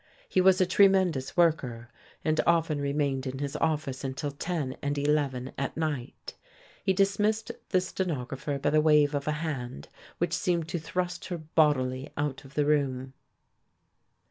[0.27, 1.87] He was a tremendous worker,
[2.25, 6.33] and often remained in his office until ten and eleven at night.
[6.83, 11.37] He dismissed the stenographer by the wave of a hand which seemed to thrust her
[11.37, 13.13] bodily out of the room.